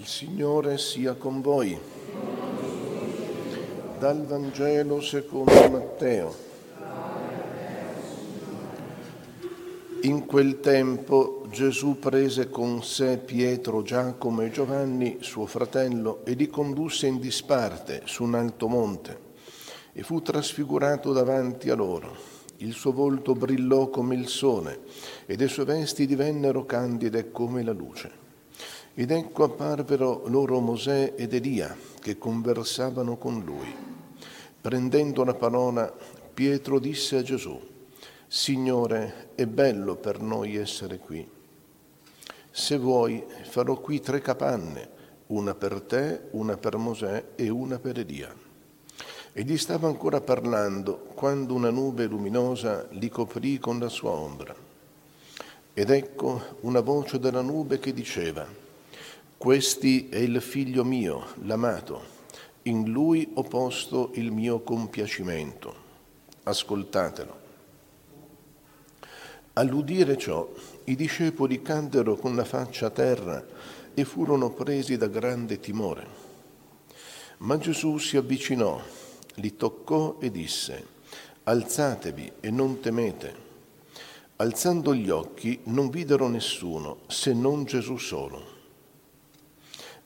Il 0.00 0.06
Signore 0.06 0.78
sia 0.78 1.12
con 1.12 1.42
voi. 1.42 1.78
Dal 3.98 4.24
Vangelo 4.24 5.02
secondo 5.02 5.68
Matteo. 5.68 6.34
In 10.04 10.24
quel 10.24 10.60
tempo 10.60 11.44
Gesù 11.50 11.98
prese 11.98 12.48
con 12.48 12.82
sé 12.82 13.18
Pietro, 13.18 13.82
Giacomo 13.82 14.40
e 14.40 14.50
Giovanni, 14.50 15.18
suo 15.20 15.44
fratello, 15.44 16.24
e 16.24 16.32
li 16.32 16.48
condusse 16.48 17.06
in 17.06 17.20
disparte 17.20 18.00
su 18.06 18.22
un 18.22 18.36
alto 18.36 18.68
monte 18.68 19.18
e 19.92 20.02
fu 20.02 20.22
trasfigurato 20.22 21.12
davanti 21.12 21.68
a 21.68 21.74
loro. 21.74 22.16
Il 22.56 22.72
suo 22.72 22.92
volto 22.92 23.34
brillò 23.34 23.90
come 23.90 24.14
il 24.14 24.28
sole 24.28 24.80
e 25.26 25.36
le 25.36 25.46
sue 25.46 25.66
vesti 25.66 26.06
divennero 26.06 26.64
candide 26.64 27.30
come 27.30 27.62
la 27.62 27.72
luce. 27.72 28.28
Ed 28.94 29.10
ecco 29.10 29.44
apparvero 29.44 30.24
loro 30.26 30.58
Mosè 30.60 31.14
ed 31.16 31.32
Elia 31.32 31.76
che 32.00 32.18
conversavano 32.18 33.16
con 33.16 33.42
lui. 33.44 33.72
Prendendo 34.60 35.24
la 35.24 35.34
parola, 35.34 35.92
Pietro 36.34 36.78
disse 36.78 37.16
a 37.16 37.22
Gesù, 37.22 37.58
Signore, 38.26 39.30
è 39.34 39.46
bello 39.46 39.96
per 39.96 40.20
noi 40.20 40.56
essere 40.56 40.98
qui. 40.98 41.26
Se 42.50 42.78
vuoi, 42.78 43.24
farò 43.42 43.78
qui 43.78 44.00
tre 44.00 44.20
capanne, 44.20 44.88
una 45.28 45.54
per 45.54 45.80
te, 45.80 46.22
una 46.32 46.56
per 46.56 46.76
Mosè 46.76 47.24
e 47.36 47.48
una 47.48 47.78
per 47.78 47.98
Elia. 47.98 48.34
E 49.32 49.42
gli 49.44 49.56
stava 49.56 49.86
ancora 49.86 50.20
parlando 50.20 50.96
quando 51.14 51.54
una 51.54 51.70
nube 51.70 52.06
luminosa 52.06 52.86
li 52.90 53.08
coprì 53.08 53.58
con 53.58 53.78
la 53.78 53.88
sua 53.88 54.10
ombra. 54.10 54.54
Ed 55.72 55.90
ecco 55.90 56.56
una 56.62 56.80
voce 56.80 57.18
della 57.20 57.40
nube 57.40 57.78
che 57.78 57.92
diceva, 57.92 58.44
Questi 59.40 60.10
è 60.10 60.18
il 60.18 60.38
figlio 60.42 60.84
mio, 60.84 61.28
l'amato, 61.44 62.02
in 62.64 62.90
lui 62.90 63.26
ho 63.32 63.42
posto 63.42 64.10
il 64.16 64.30
mio 64.30 64.60
compiacimento. 64.60 65.74
Ascoltatelo. 66.42 67.38
All'udire 69.54 70.18
ciò, 70.18 70.46
i 70.84 70.94
discepoli 70.94 71.62
caddero 71.62 72.16
con 72.16 72.36
la 72.36 72.44
faccia 72.44 72.88
a 72.88 72.90
terra 72.90 73.42
e 73.94 74.04
furono 74.04 74.50
presi 74.50 74.98
da 74.98 75.06
grande 75.06 75.58
timore. 75.58 76.06
Ma 77.38 77.56
Gesù 77.56 77.96
si 77.96 78.18
avvicinò 78.18 78.78
li 79.36 79.56
toccò 79.56 80.18
e 80.20 80.30
disse, 80.30 80.86
alzatevi 81.44 82.32
e 82.40 82.50
non 82.50 82.80
temete. 82.80 83.34
Alzando 84.36 84.94
gli 84.94 85.08
occhi 85.08 85.60
non 85.64 85.88
videro 85.88 86.28
nessuno 86.28 86.98
se 87.06 87.32
non 87.32 87.64
Gesù 87.64 87.96
solo. 87.96 88.59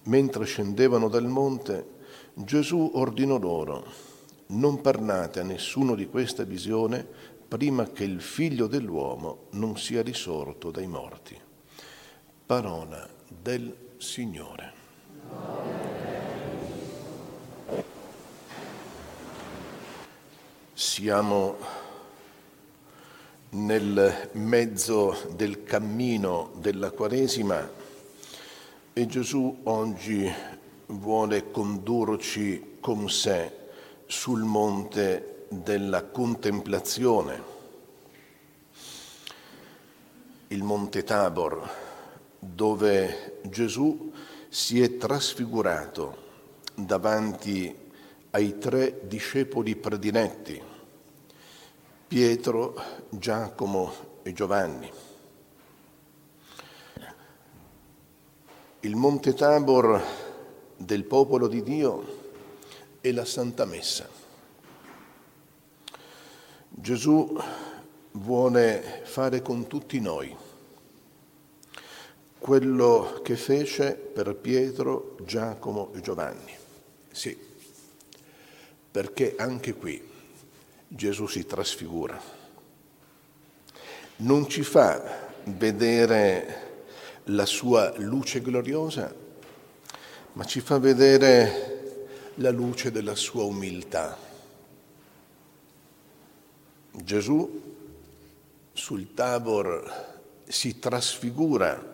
Mentre 0.05 0.45
scendevano 0.45 1.09
dal 1.09 1.27
monte, 1.27 1.93
Gesù 2.35 2.91
ordinò 2.95 3.39
loro, 3.39 3.87
non 4.49 4.81
parlate 4.83 5.41
a 5.41 5.45
nessuno 5.45 5.95
di 5.95 6.09
questa 6.09 6.45
visione 6.45 7.07
prima 7.49 7.91
che 7.91 8.05
il 8.05 8.21
figlio 8.21 8.67
dell'uomo 8.67 9.47
non 9.53 9.79
sia 9.79 10.03
risorto 10.03 10.71
dai 10.71 10.87
morti. 10.87 11.41
Parola 12.45 13.09
del 13.27 13.75
Signore. 13.97 14.73
Siamo 20.75 21.57
nel 23.51 24.31
mezzo 24.33 25.17
del 25.35 25.63
cammino 25.63 26.51
della 26.57 26.91
Quaresima 26.91 27.84
e 28.97 29.07
Gesù 29.07 29.59
oggi 29.65 30.33
vuole 30.87 31.51
condurci 31.51 32.77
con 32.79 33.11
sé 33.11 33.53
sul 34.07 34.43
monte 34.45 35.47
della 35.49 36.05
contemplazione, 36.05 37.43
il 40.49 40.63
monte 40.63 41.03
Tabor, 41.03 41.69
dove 42.39 43.41
Gesù 43.43 44.13
si 44.49 44.81
è 44.81 44.97
trasfigurato 44.97 46.23
davanti 46.77 47.75
ai 48.31 48.59
tre 48.59 49.01
discepoli 49.09 49.75
prediletti, 49.75 50.63
Pietro, 52.07 52.81
Giacomo 53.09 53.93
e 54.23 54.33
Giovanni. 54.33 54.89
Il 58.85 58.97
Monte 58.97 59.33
Tabor 59.33 59.99
del 60.77 61.05
popolo 61.05 61.49
di 61.49 61.63
Dio 61.63 62.05
è 63.01 63.13
la 63.13 63.25
Santa 63.25 63.65
Messa. 63.65 64.07
Gesù 66.69 67.35
vuole 68.11 69.01
fare 69.05 69.41
con 69.41 69.69
tutti 69.69 69.99
noi 70.01 70.37
quello 72.39 73.21
che 73.23 73.37
fece 73.37 73.95
per 73.95 74.35
Pietro, 74.35 75.17
Giacomo 75.23 75.91
e 75.95 76.03
Giovanni. 76.03 76.55
Sì, 77.11 77.35
perché 78.91 79.35
anche 79.39 79.73
qui 79.73 80.11
Gesù 80.87 81.27
si 81.27 81.47
trasfigura. 81.47 82.21
Non 84.17 84.47
ci 84.47 84.63
fa 84.63 85.33
vedere 85.45 86.64
la 87.25 87.47
sua 87.47 87.93
luce 87.99 88.41
gloriosa, 88.41 89.15
ma 90.33 90.45
ci 90.45 90.61
fa 90.61 90.79
vedere 90.79 92.03
la 92.37 92.51
luce 92.51 92.91
della 92.91 93.15
sua 93.15 93.45
umiltà. 93.45 94.17
Gesù 96.91 97.63
sul 98.73 99.15
Tabor 99.15 100.13
si 100.47 100.79
trasfigura 100.79 101.93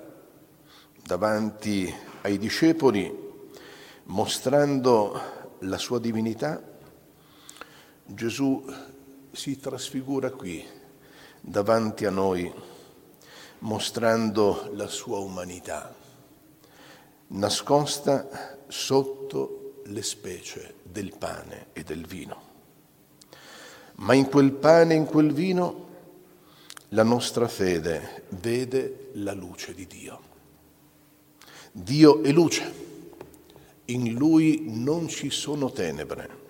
davanti 1.03 1.93
ai 2.23 2.39
discepoli 2.39 3.29
mostrando 4.05 5.21
la 5.61 5.79
sua 5.79 5.99
divinità 5.99 6.71
Gesù 8.13 8.65
si 9.31 9.61
trasfigura 9.61 10.31
qui 10.31 10.67
davanti 11.41 12.07
a 12.07 12.11
noi 12.11 12.53
mostrando 13.60 14.71
la 14.75 14.87
sua 14.87 15.19
umanità, 15.19 15.94
nascosta 17.28 18.59
sotto 18.69 19.82
le 19.84 20.03
specie 20.03 20.75
del 20.82 21.16
pane 21.16 21.66
e 21.72 21.82
del 21.82 22.06
vino. 22.06 22.48
Ma 23.97 24.15
in 24.15 24.28
quel 24.28 24.53
pane 24.53 24.94
e 24.94 24.97
in 24.97 25.04
quel 25.04 25.32
vino 25.32 25.88
la 26.88 27.03
nostra 27.03 27.48
fede 27.48 28.25
vede 28.31 29.10
la 29.15 29.32
luce 29.32 29.75
di 29.75 29.87
Dio. 29.87 30.21
Dio 31.72 32.22
è 32.22 32.32
luce, 32.32 32.75
in 33.87 34.15
Lui 34.15 34.65
non 34.66 35.09
ci 35.09 35.31
sono 35.31 35.71
tenebre 35.71 36.41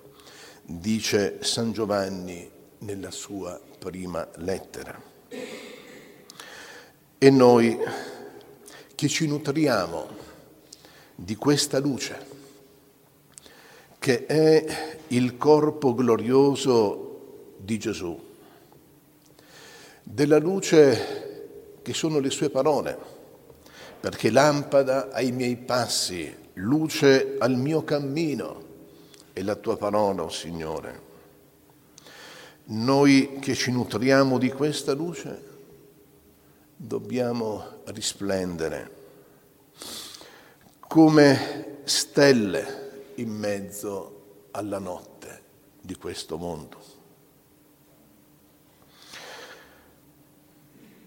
dice 0.79 1.39
San 1.41 1.73
Giovanni 1.73 2.49
nella 2.79 3.11
sua 3.11 3.61
prima 3.79 4.29
lettera. 4.37 5.03
E 7.23 7.29
noi 7.29 7.79
che 8.95 9.07
ci 9.07 9.27
nutriamo 9.27 10.09
di 11.15 11.37
questa 11.37 11.79
luce, 11.79 12.27
che 13.99 14.25
è 14.25 14.97
il 15.09 15.37
corpo 15.37 15.95
glorioso 15.95 17.57
di 17.59 17.79
Gesù, 17.79 18.19
della 20.03 20.39
luce 20.39 21.81
che 21.83 21.93
sono 21.93 22.21
le 22.21 22.31
sue 22.31 22.49
parole, 22.49 22.97
perché 24.01 24.31
lampada 24.31 25.11
ai 25.11 25.31
miei 25.31 25.57
passi, 25.57 26.35
luce 26.55 27.37
al 27.39 27.55
mio 27.55 27.85
cammino 27.85 28.65
e 29.35 29.43
la 29.43 29.57
tua 29.57 29.77
parola, 29.77 30.23
oh 30.23 30.31
Signore. 30.31 31.03
Noi 32.69 33.37
che 33.43 33.55
ci 33.55 33.71
nutriamo 33.71 34.39
di 34.39 34.51
questa 34.51 34.95
luce 34.95 35.49
dobbiamo 36.83 37.83
risplendere 37.87 38.97
come 40.79 41.81
stelle 41.85 43.13
in 43.17 43.29
mezzo 43.29 44.47
alla 44.53 44.79
notte 44.79 45.43
di 45.83 45.95
questo 45.97 46.39
mondo. 46.39 46.79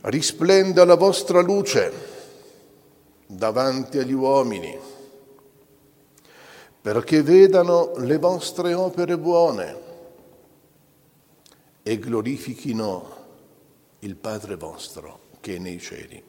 Risplenda 0.01 0.85
la 0.85 0.93
vostra 0.93 1.41
luce 1.41 1.91
davanti 3.25 3.97
agli 3.97 4.13
uomini 4.13 4.77
perché 6.81 7.23
vedano 7.23 7.93
le 7.95 8.19
vostre 8.19 8.75
opere 8.75 9.17
buone 9.17 9.81
e 11.81 11.97
glorifichino 11.97 13.21
il 13.99 14.15
Padre 14.15 14.55
vostro 14.55 15.22
che 15.43 15.57
è 15.57 15.59
nei 15.59 15.77
cieli. 15.77 16.23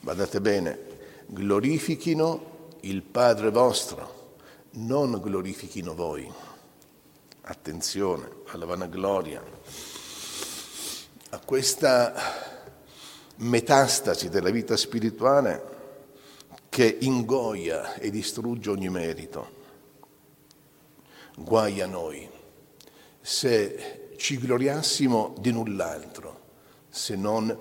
Guardate 0.00 0.40
bene, 0.40 0.78
glorifichino 1.26 2.76
il 2.80 3.02
Padre 3.02 3.50
vostro 3.50 4.36
non 4.70 5.20
glorifichino 5.20 5.94
voi. 5.94 6.32
Attenzione 7.42 8.36
alla 8.46 8.64
vanagloria, 8.64 9.44
a 11.28 11.38
questa 11.40 12.14
metastasi 13.36 14.30
della 14.30 14.50
vita 14.50 14.74
spirituale 14.74 15.76
che 16.70 16.96
ingoia 17.00 17.96
e 17.96 18.08
distrugge 18.08 18.70
ogni 18.70 18.88
merito. 18.88 19.56
Guai 21.36 21.82
a 21.82 21.86
noi 21.86 22.26
se 23.20 24.14
ci 24.16 24.38
gloriassimo 24.38 25.34
di 25.38 25.52
null'altro 25.52 26.47
se 26.88 27.16
non 27.16 27.56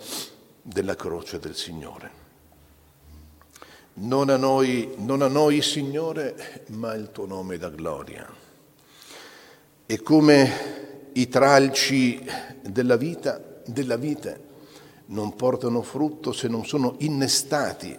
della 0.62 0.96
croce 0.96 1.40
del 1.40 1.56
Signore. 1.56 2.26
Non 3.94 4.30
a 4.30 4.38
noi, 4.38 4.94
non 4.98 5.22
a 5.22 5.28
noi 5.28 5.62
Signore, 5.62 6.66
ma 6.70 6.94
il 6.94 7.12
tuo 7.12 7.26
nome 7.26 7.58
da 7.58 7.70
gloria. 7.70 8.28
E 9.86 10.02
come 10.02 11.10
i 11.14 11.28
tralci 11.30 12.24
della 12.62 12.96
vita, 12.96 13.42
della 13.66 13.96
vite 13.96 14.46
non 15.08 15.36
portano 15.36 15.82
frutto 15.82 16.32
se 16.32 16.48
non 16.48 16.66
sono 16.66 16.96
innestati 17.00 17.98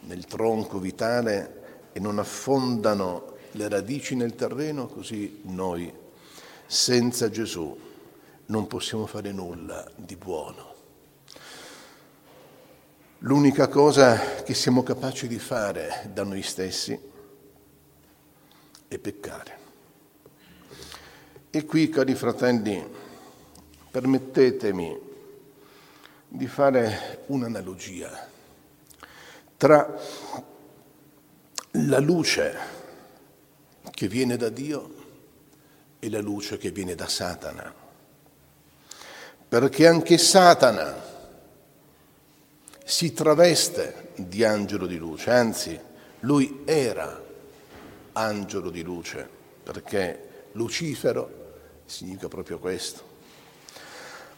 nel 0.00 0.24
tronco 0.26 0.78
vitale 0.78 1.90
e 1.92 2.00
non 2.00 2.18
affondano 2.18 3.36
le 3.52 3.68
radici 3.68 4.14
nel 4.16 4.34
terreno, 4.34 4.86
così 4.86 5.40
noi 5.44 5.92
senza 6.66 7.30
Gesù 7.30 7.90
non 8.52 8.66
possiamo 8.66 9.06
fare 9.06 9.32
nulla 9.32 9.90
di 9.96 10.14
buono. 10.14 10.74
L'unica 13.20 13.66
cosa 13.68 14.42
che 14.42 14.52
siamo 14.52 14.82
capaci 14.82 15.26
di 15.26 15.38
fare 15.38 16.10
da 16.12 16.22
noi 16.22 16.42
stessi 16.42 17.00
è 18.88 18.98
peccare. 18.98 19.58
E 21.48 21.64
qui, 21.64 21.88
cari 21.88 22.14
fratelli, 22.14 22.84
permettetemi 23.90 25.00
di 26.28 26.46
fare 26.46 27.24
un'analogia 27.28 28.28
tra 29.56 29.98
la 31.70 31.98
luce 32.00 32.58
che 33.90 34.08
viene 34.08 34.36
da 34.36 34.50
Dio 34.50 34.94
e 35.98 36.10
la 36.10 36.20
luce 36.20 36.58
che 36.58 36.70
viene 36.70 36.94
da 36.94 37.08
Satana. 37.08 37.81
Perché 39.52 39.86
anche 39.86 40.16
Satana 40.16 40.96
si 42.82 43.12
traveste 43.12 44.12
di 44.14 44.44
angelo 44.44 44.86
di 44.86 44.96
luce, 44.96 45.30
anzi 45.30 45.78
lui 46.20 46.62
era 46.64 47.22
angelo 48.12 48.70
di 48.70 48.80
luce, 48.80 49.28
perché 49.62 50.46
Lucifero 50.52 51.50
significa 51.84 52.28
proprio 52.28 52.58
questo. 52.58 53.02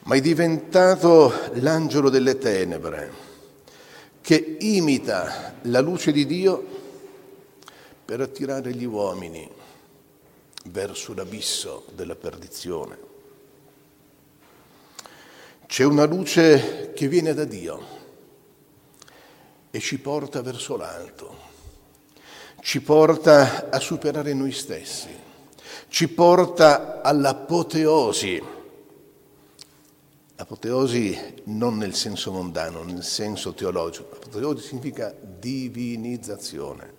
Ma 0.00 0.16
è 0.16 0.20
diventato 0.20 1.32
l'angelo 1.60 2.10
delle 2.10 2.36
tenebre 2.36 3.12
che 4.20 4.56
imita 4.58 5.54
la 5.62 5.78
luce 5.78 6.10
di 6.10 6.26
Dio 6.26 6.66
per 8.04 8.20
attirare 8.20 8.74
gli 8.74 8.84
uomini 8.84 9.48
verso 10.64 11.14
l'abisso 11.14 11.84
della 11.94 12.16
perdizione. 12.16 13.13
C'è 15.74 15.82
una 15.82 16.04
luce 16.04 16.92
che 16.94 17.08
viene 17.08 17.34
da 17.34 17.42
Dio 17.42 17.84
e 19.72 19.80
ci 19.80 19.98
porta 19.98 20.40
verso 20.40 20.76
l'alto, 20.76 21.36
ci 22.60 22.80
porta 22.80 23.70
a 23.70 23.80
superare 23.80 24.34
noi 24.34 24.52
stessi, 24.52 25.08
ci 25.88 26.06
porta 26.10 27.02
all'apoteosi. 27.02 28.40
Apoteosi 30.36 31.42
non 31.46 31.76
nel 31.76 31.96
senso 31.96 32.30
mondano, 32.30 32.84
nel 32.84 33.02
senso 33.02 33.52
teologico. 33.52 34.14
Apoteosi 34.14 34.64
significa 34.64 35.12
divinizzazione. 35.20 36.92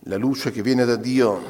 La 0.00 0.16
luce 0.16 0.50
che 0.50 0.60
viene 0.60 0.84
da 0.84 0.96
Dio 0.96 1.42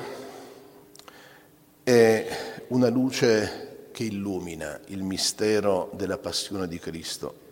è 1.83 2.65
una 2.69 2.89
luce 2.91 3.74
che 3.95 4.03
illumina 4.03 4.81
il 4.87 5.05
mistero 5.05 5.89
della 5.95 6.19
passione 6.19 6.67
di 6.67 6.81
Cristo 6.81 7.43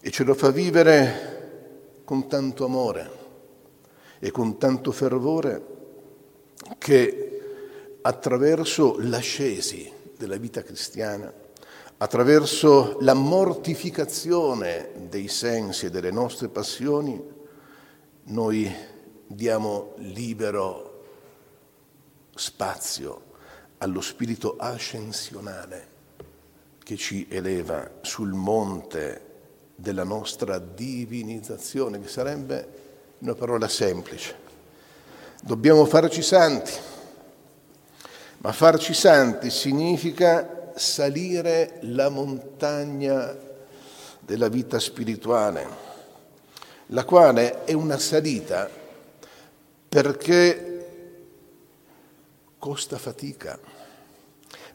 e 0.00 0.10
ce 0.10 0.24
lo 0.24 0.34
fa 0.34 0.50
vivere 0.50 2.00
con 2.04 2.26
tanto 2.26 2.64
amore 2.64 3.10
e 4.18 4.32
con 4.32 4.58
tanto 4.58 4.90
fervore 4.90 5.64
che 6.78 7.40
attraverso 8.02 8.96
l'ascesi 8.98 9.88
della 10.16 10.38
vita 10.38 10.64
cristiana, 10.64 11.32
attraverso 11.98 12.96
la 13.02 13.14
mortificazione 13.14 14.90
dei 15.08 15.28
sensi 15.28 15.86
e 15.86 15.90
delle 15.90 16.10
nostre 16.10 16.48
passioni, 16.48 17.22
noi 18.24 18.74
diamo 19.24 19.92
libero 19.98 21.04
spazio 22.34 23.26
allo 23.78 24.00
spirito 24.00 24.56
ascensionale 24.58 25.96
che 26.82 26.96
ci 26.96 27.26
eleva 27.28 27.90
sul 28.00 28.32
monte 28.32 29.26
della 29.74 30.04
nostra 30.04 30.58
divinizzazione, 30.58 32.00
che 32.00 32.08
sarebbe 32.08 32.68
una 33.18 33.34
parola 33.34 33.68
semplice. 33.68 34.46
Dobbiamo 35.42 35.84
farci 35.84 36.22
santi, 36.22 36.72
ma 38.38 38.52
farci 38.52 38.94
santi 38.94 39.50
significa 39.50 40.72
salire 40.74 41.78
la 41.82 42.08
montagna 42.08 43.36
della 44.20 44.48
vita 44.48 44.78
spirituale, 44.78 45.66
la 46.86 47.04
quale 47.04 47.64
è 47.64 47.72
una 47.72 47.98
salita 47.98 48.68
perché 49.88 50.67
costa 52.68 52.98
fatica, 52.98 53.58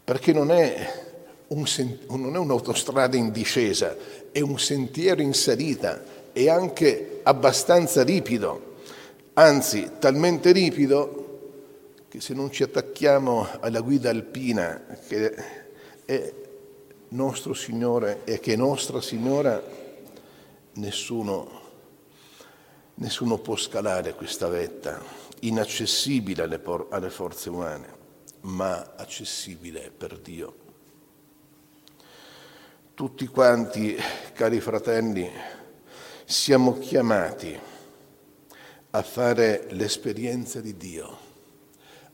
perché 0.04 0.34
non 0.34 0.50
è, 0.50 1.46
un, 1.50 1.64
non 2.08 2.34
è 2.34 2.40
un'autostrada 2.40 3.16
in 3.16 3.32
discesa, 3.32 3.96
è 4.32 4.40
un 4.40 4.58
sentiero 4.58 5.22
in 5.22 5.36
salita, 5.36 6.02
è 6.34 6.50
anche 6.50 7.20
abbastanza 7.22 8.02
ripido, 8.02 8.78
anzi 9.34 9.92
talmente 10.00 10.52
ripido 10.52 11.20
che 12.10 12.20
se 12.20 12.34
non 12.34 12.52
ci 12.52 12.64
attacchiamo 12.64 13.48
alla 13.60 13.82
guida 13.82 14.10
alpina 14.10 14.82
che 15.08 15.36
è 16.04 16.34
nostro 17.10 17.54
Signore 17.54 18.22
e 18.24 18.40
che 18.40 18.54
è 18.54 18.56
nostra 18.56 19.02
Signora, 19.02 19.62
nessuno 20.74 21.62
Nessuno 22.96 23.40
può 23.40 23.56
scalare 23.56 24.14
questa 24.14 24.48
vetta, 24.48 25.02
inaccessibile 25.44 26.44
alle, 26.44 26.60
por- 26.60 26.88
alle 26.90 27.10
forze 27.10 27.50
umane, 27.50 28.02
ma 28.42 28.94
accessibile 28.96 29.92
per 29.96 30.20
Dio. 30.20 30.62
Tutti 32.94 33.26
quanti, 33.28 33.98
cari 34.34 34.60
fratelli, 34.60 35.30
siamo 36.26 36.78
chiamati 36.78 37.60
a 38.92 39.02
fare 39.02 39.68
l'esperienza 39.72 40.62
di 40.62 40.78
Dio, 40.78 41.18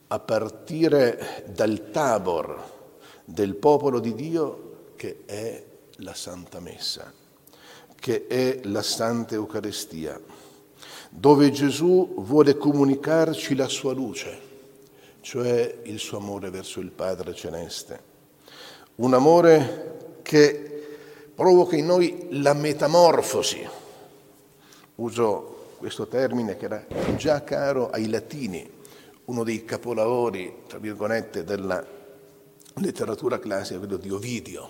a 0.07 0.19
partire 0.19 1.43
dal 1.53 1.91
tabor 1.91 2.77
del 3.25 3.55
popolo 3.55 3.99
di 3.99 4.15
Dio 4.15 4.93
che 4.95 5.23
è 5.25 5.63
la 5.97 6.13
Santa 6.13 6.59
Messa, 6.59 7.11
che 7.95 8.27
è 8.27 8.61
la 8.63 8.81
Santa 8.81 9.35
Eucaristia 9.35 10.19
dove 11.09 11.51
Gesù 11.51 12.15
vuole 12.17 12.57
comunicarci 12.57 13.55
la 13.55 13.67
sua 13.67 13.93
luce, 13.93 14.39
cioè 15.21 15.79
il 15.83 15.99
suo 15.99 16.17
amore 16.17 16.49
verso 16.49 16.79
il 16.79 16.91
Padre 16.91 17.33
Celeste. 17.33 18.07
Un 18.95 19.13
amore 19.13 20.17
che 20.21 20.69
provoca 21.33 21.75
in 21.75 21.85
noi 21.85 22.27
la 22.41 22.53
metamorfosi. 22.53 23.67
Uso 24.95 25.73
questo 25.77 26.07
termine 26.07 26.57
che 26.57 26.65
era 26.65 26.85
già 27.15 27.43
caro 27.43 27.89
ai 27.89 28.09
latini, 28.09 28.69
uno 29.25 29.43
dei 29.43 29.63
capolavori, 29.63 30.63
tra 30.67 30.77
virgolette, 30.77 31.43
della 31.43 31.83
letteratura 32.75 33.39
classica, 33.39 33.79
quello 33.79 33.97
di 33.97 34.09
Ovidio, 34.09 34.69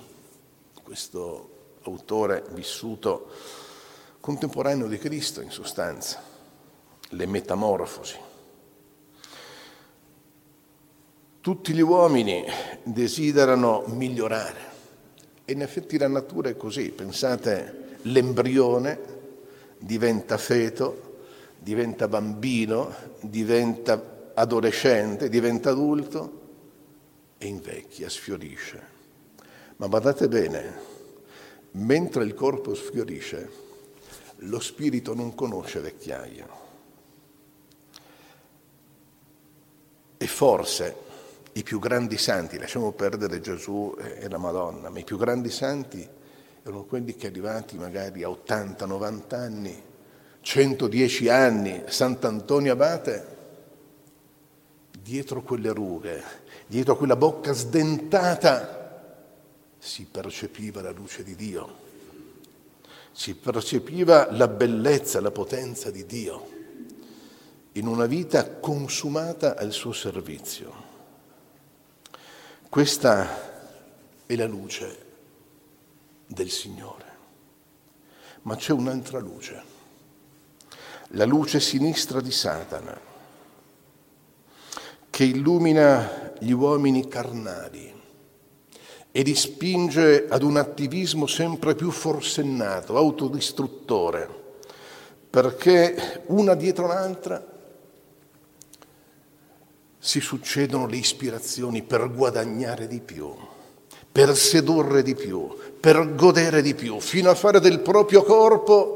questo 0.84 1.50
autore 1.84 2.44
vissuto 2.52 3.32
contemporaneo 4.20 4.88
di 4.88 4.98
Cristo 4.98 5.42
in 5.42 5.50
sostanza, 5.50 6.22
le 7.10 7.26
metamorfosi. 7.26 8.18
Tutti 11.42 11.74
gli 11.74 11.82
uomini 11.82 12.46
desiderano 12.84 13.84
migliorare 13.88 14.68
e 15.46 15.54
in 15.54 15.62
effetti 15.62 15.98
la 15.98 16.08
natura 16.08 16.50
è 16.50 16.58
così. 16.58 16.92
Pensate, 16.92 17.98
l'embrione 18.04 19.00
diventa 19.80 20.38
feto, 20.38 21.22
diventa 21.58 22.08
bambino, 22.08 22.94
diventa 23.22 24.32
adolescente, 24.34 25.30
diventa 25.30 25.72
adulto 25.72 26.42
e 27.38 27.48
invecchia, 27.48 28.10
sfiorisce. 28.10 28.98
Ma 29.78 29.88
badate 29.88 30.28
bene, 30.28 30.74
mentre 31.72 32.26
il 32.26 32.34
corpo 32.34 32.76
sfiorisce, 32.76 33.68
lo 34.44 34.60
spirito 34.60 35.14
non 35.14 35.36
conosce 35.36 35.80
vecchiaia. 35.80 36.48
E 40.18 40.28
forse 40.28 40.96
i 41.54 41.64
più 41.64 41.80
grandi 41.80 42.18
santi, 42.18 42.58
lasciamo 42.58 42.92
perdere 42.92 43.42
Gesù 43.42 43.96
e 43.98 44.30
la 44.30 44.38
Madonna, 44.38 44.90
ma 44.90 45.00
i 45.00 45.04
più 45.04 45.18
grandi 45.18 45.50
santi 45.50 46.08
erano 46.62 46.84
quelli 46.84 47.16
che 47.16 47.28
arrivati 47.28 47.78
magari 47.78 48.24
a 48.24 48.30
80-90 48.30 49.36
anni, 49.36 49.84
110 50.42 51.30
anni, 51.30 51.84
Sant'Antonio 51.88 52.74
Abate, 52.74 53.38
dietro 55.02 55.42
quelle 55.42 55.72
rughe, 55.72 56.24
dietro 56.68 56.96
quella 56.96 57.16
bocca 57.16 57.54
sdentata, 57.54 58.78
si 59.78 60.06
percepiva 60.06 60.82
la 60.82 60.92
luce 60.92 61.24
di 61.24 61.36
Dio, 61.36 61.88
si 63.12 63.36
percepiva 63.36 64.32
la 64.32 64.48
bellezza, 64.48 65.20
la 65.22 65.32
potenza 65.32 65.92
di 65.92 66.06
Dio 66.06 66.58
in 67.74 67.88
una 67.88 68.06
vita 68.06 68.56
consumata 68.56 69.56
al 69.56 69.72
suo 69.72 69.94
servizio. 69.94 70.88
Questa 72.68 73.58
è 74.26 74.36
la 74.36 74.48
luce 74.48 75.06
del 76.26 76.50
Signore. 76.50 77.08
Ma 78.44 78.56
c'è 78.56 78.72
un'altra 78.72 79.20
luce, 79.20 79.64
la 81.10 81.26
luce 81.26 81.60
sinistra 81.60 82.22
di 82.22 82.32
Satana, 82.32 83.00
che 85.10 85.24
illumina 85.24 86.34
gli 86.40 86.52
uomini 86.52 87.08
carnali 87.08 87.99
e 89.20 89.22
li 89.22 89.36
spinge 89.36 90.28
ad 90.30 90.44
un 90.44 90.56
attivismo 90.56 91.28
sempre 91.28 91.76
più 91.76 91.92
forsennato, 91.92 92.96
autodistruttore, 92.96 94.30
perché 95.30 96.24
una 96.28 96.54
dietro 96.54 96.88
l'altra 96.88 97.46
si 99.98 100.22
succedono 100.22 100.86
le 100.86 100.96
ispirazioni 100.96 101.84
per 101.84 102.10
guadagnare 102.14 102.88
di 102.88 103.02
più, 103.02 103.36
per 104.10 104.38
sedurre 104.38 105.04
di 105.04 105.16
più, 105.16 105.54
per 105.78 106.16
godere 106.16 106.62
di 106.62 106.74
più, 106.74 107.02
fino 107.02 107.30
a 107.30 107.36
fare 107.36 107.60
del 107.60 107.82
proprio 107.82 108.24
corpo 108.24 108.96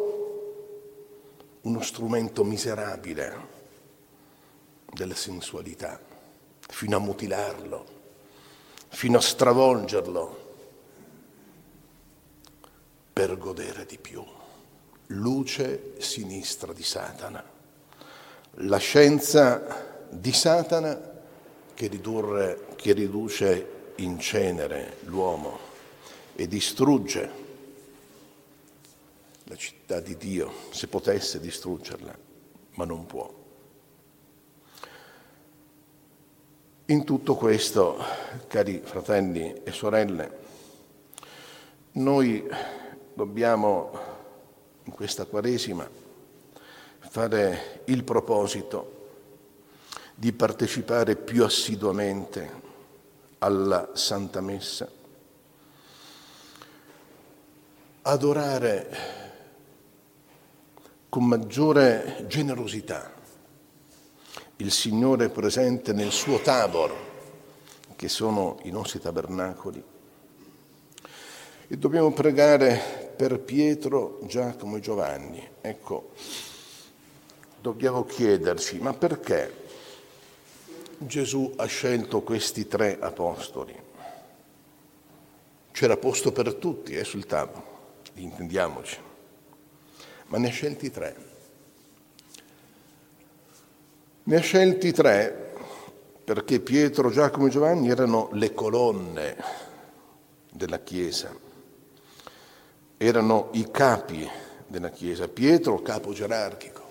uno 1.63 1.82
strumento 1.82 2.46
miserabile 2.46 3.36
della 4.89 5.15
sensualità, 5.15 6.00
fino 6.62 6.96
a 6.96 7.00
mutilarlo, 7.01 7.92
fino 8.93 9.17
a 9.17 9.21
stravolgerlo, 9.21 10.41
per 13.12 13.38
godere 13.38 13.85
di 13.85 13.97
più. 13.97 14.23
Luce 15.07 15.95
sinistra 16.00 16.73
di 16.73 16.83
Satana. 16.83 17.43
La 18.57 18.77
scienza 18.77 20.05
di 20.09 20.31
Satana 20.31 21.12
che, 21.73 21.88
ridurre, 21.88 22.67
che 22.75 22.93
riduce 22.93 23.91
in 23.97 24.19
cenere 24.19 24.97
l'uomo 25.01 25.59
e 26.35 26.47
distrugge 26.47 27.41
la 29.45 29.55
città 29.55 30.00
di 30.00 30.15
Dio, 30.17 30.51
se 30.69 30.88
potesse 30.88 31.39
distruggerla, 31.39 32.17
ma 32.75 32.85
non 32.85 33.05
può. 33.05 33.42
In 36.88 37.06
tutto 37.06 37.36
questo, 37.36 37.98
cari 38.48 38.82
fratelli 38.84 39.62
e 39.63 39.72
sorelle, 39.72 40.38
noi 41.94 42.46
dobbiamo 43.13 43.98
in 44.84 44.92
questa 44.92 45.24
Quaresima 45.24 45.90
fare 47.00 47.84
il 47.86 48.04
proposito 48.04 49.12
di 50.13 50.34
partecipare 50.34 51.16
più 51.16 51.46
assiduamente 51.46 52.52
alla 53.38 53.92
Santa 53.94 54.42
Messa, 54.42 54.92
adorare 58.02 58.98
con 61.08 61.24
maggiore 61.24 62.25
generosità 62.28 63.22
il 64.57 64.72
Signore 64.72 65.29
presente 65.29 65.93
nel 65.93 66.12
suo 66.12 66.39
tabor, 66.39 66.93
che 67.95 68.07
sono 68.07 68.60
i 68.63 68.69
nostri 68.69 69.00
tabernacoli. 69.00 69.83
E 71.67 71.77
dobbiamo 71.77 72.12
pregare 72.12 73.13
per 73.15 73.39
Pietro, 73.39 74.19
Giacomo 74.24 74.77
e 74.77 74.79
Giovanni. 74.79 75.50
Ecco, 75.60 76.12
dobbiamo 77.62 78.05
chiederci, 78.05 78.79
ma 78.79 78.93
perché 78.93 79.62
Gesù 80.98 81.53
ha 81.57 81.65
scelto 81.65 82.22
questi 82.22 82.67
tre 82.67 82.98
apostoli. 83.00 83.75
C'era 85.72 85.98
posto 85.98 86.31
per 86.31 86.53
tutti 86.55 86.93
eh, 86.93 87.03
sul 87.03 87.25
tavolo, 87.25 88.01
intendiamoci, 88.15 89.00
ma 90.27 90.38
ne 90.38 90.48
ha 90.48 90.51
scelti 90.51 90.91
tre. 90.91 91.33
Ne 94.25 94.38
ha 94.38 94.39
scelti 94.39 94.94
tre 94.94 95.53
perché 96.24 96.62
Pietro, 96.62 97.12
Giacomo 97.12 97.48
e 97.48 97.50
Giovanni 97.50 97.89
erano 97.89 98.30
le 98.32 98.53
colonne 98.53 99.36
della 100.50 100.80
Chiesa, 100.80 101.36
erano 102.96 103.50
i 103.51 103.70
capi 103.70 104.25
della 104.65 104.89
Chiesa. 104.92 105.27
Pietro, 105.27 105.82
capo 105.82 106.13
gerarchico, 106.13 106.82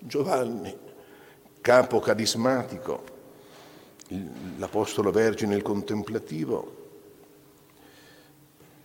Giovanni, 0.00 0.76
capo 1.60 2.00
carismatico, 2.00 3.04
l'Apostolo 4.56 5.12
Vergine 5.12 5.54
il 5.54 5.62
contemplativo, 5.62 6.78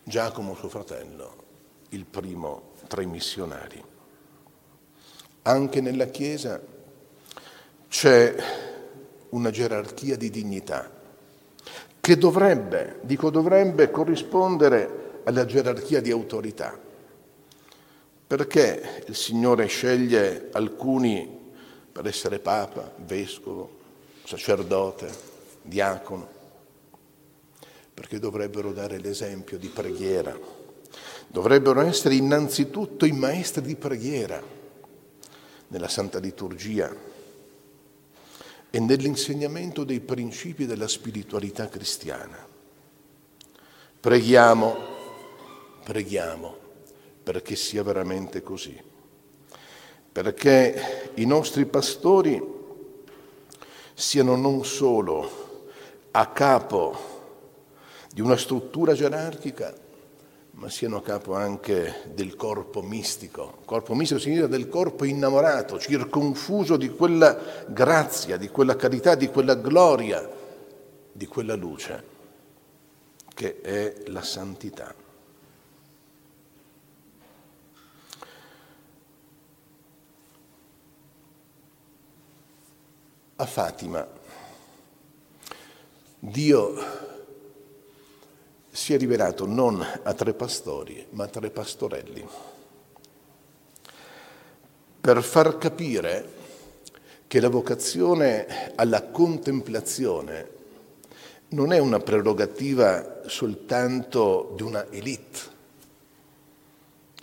Giacomo 0.03 0.53
suo 0.53 0.69
fratello, 0.69 1.35
il 1.89 2.05
primo 2.05 2.73
tra 2.87 3.01
i 3.01 3.07
missionari. 3.07 3.83
Anche 5.41 5.81
nella 5.81 6.05
Chiesa 6.05 6.73
c'è 7.97 8.35
una 9.29 9.51
gerarchia 9.51 10.17
di 10.17 10.29
dignità 10.29 10.91
che 12.01 12.17
dovrebbe, 12.17 12.99
dico 13.03 13.29
dovrebbe, 13.29 13.89
corrispondere 13.89 15.21
alla 15.23 15.45
gerarchia 15.45 16.01
di 16.01 16.11
autorità. 16.11 16.77
Perché 18.27 19.03
il 19.07 19.15
Signore 19.15 19.67
sceglie 19.67 20.49
alcuni 20.51 21.53
per 21.89 22.05
essere 22.05 22.39
papa, 22.39 22.91
vescovo, 22.97 23.77
sacerdote, 24.25 25.09
diacono, 25.61 26.27
perché 27.93 28.19
dovrebbero 28.19 28.73
dare 28.73 28.99
l'esempio 28.99 29.57
di 29.57 29.69
preghiera, 29.69 30.37
dovrebbero 31.27 31.79
essere 31.79 32.15
innanzitutto 32.15 33.05
i 33.05 33.13
maestri 33.13 33.61
di 33.61 33.77
preghiera 33.77 34.43
nella 35.69 35.87
Santa 35.87 36.19
Liturgia 36.19 37.13
e 38.75 38.79
nell'insegnamento 38.81 39.85
dei 39.85 40.01
principi 40.01 40.65
della 40.65 40.89
spiritualità 40.89 41.69
cristiana. 41.69 42.45
Preghiamo, 43.97 44.75
preghiamo 45.81 46.57
perché 47.23 47.55
sia 47.55 47.83
veramente 47.83 48.43
così, 48.43 48.77
perché 50.11 51.11
i 51.13 51.25
nostri 51.25 51.65
pastori 51.65 52.45
siano 53.93 54.35
non 54.35 54.65
solo 54.65 55.69
a 56.11 56.27
capo 56.31 56.97
di 58.11 58.19
una 58.19 58.35
struttura 58.35 58.93
gerarchica, 58.93 59.73
ma 60.55 60.69
siano 60.69 60.97
a 60.97 61.01
capo 61.01 61.33
anche 61.33 62.11
del 62.13 62.35
corpo 62.35 62.81
mistico. 62.81 63.59
Corpo 63.65 63.93
mistico 63.93 64.19
significa 64.19 64.47
del 64.47 64.69
corpo 64.69 65.05
innamorato, 65.05 65.79
circonfuso 65.79 66.77
di 66.77 66.89
quella 66.89 67.37
grazia, 67.67 68.37
di 68.37 68.49
quella 68.49 68.75
carità, 68.75 69.15
di 69.15 69.27
quella 69.27 69.55
gloria, 69.55 70.29
di 71.11 71.25
quella 71.27 71.55
luce 71.55 72.13
che 73.33 73.61
è 73.61 74.03
la 74.07 74.21
santità. 74.21 75.03
a 83.37 83.45
Fatima 83.45 84.07
Dio 86.19 87.14
si 88.75 88.93
è 88.93 88.97
rivelato 88.97 89.45
non 89.45 89.81
a 90.03 90.13
tre 90.13 90.33
pastori, 90.33 91.07
ma 91.11 91.23
a 91.23 91.27
tre 91.27 91.49
pastorelli. 91.49 92.27
per 94.99 95.23
far 95.23 95.57
capire 95.57 96.33
che 97.27 97.39
la 97.39 97.47
vocazione 97.47 98.73
alla 98.75 99.03
contemplazione 99.03 100.49
non 101.49 101.71
è 101.71 101.77
una 101.77 101.99
prerogativa 101.99 103.21
soltanto 103.27 104.51
di 104.55 104.63
una 104.63 104.85
elite 104.89 105.39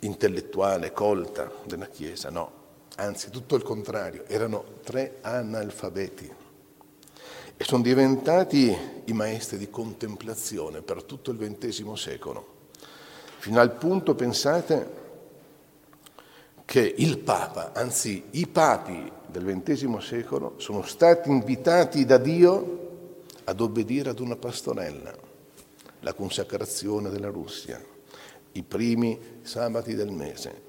intellettuale, 0.00 0.92
colta 0.92 1.50
della 1.64 1.86
Chiesa, 1.86 2.30
no, 2.30 2.50
anzi 2.96 3.30
tutto 3.30 3.56
il 3.56 3.62
contrario, 3.62 4.24
erano 4.26 4.64
tre 4.84 5.18
analfabeti 5.20 6.41
e 7.56 7.64
sono 7.64 7.82
diventati 7.82 8.76
i 9.04 9.12
maestri 9.12 9.58
di 9.58 9.70
contemplazione 9.70 10.82
per 10.82 11.02
tutto 11.02 11.30
il 11.30 11.38
XX 11.38 11.92
secolo, 11.92 12.68
fino 13.38 13.60
al 13.60 13.72
punto, 13.72 14.14
pensate, 14.14 15.00
che 16.64 16.94
il 16.96 17.18
Papa, 17.18 17.72
anzi 17.74 18.24
i 18.30 18.46
papi 18.46 19.10
del 19.26 19.60
XX 19.62 19.96
secolo, 19.98 20.54
sono 20.58 20.82
stati 20.82 21.28
invitati 21.28 22.04
da 22.04 22.18
Dio 22.18 22.80
ad 23.44 23.60
obbedire 23.60 24.10
ad 24.10 24.20
una 24.20 24.36
pastorella, 24.36 25.12
la 26.00 26.12
consacrazione 26.14 27.10
della 27.10 27.28
Russia, 27.28 27.82
i 28.52 28.62
primi 28.62 29.18
sabati 29.42 29.94
del 29.94 30.10
mese, 30.10 30.62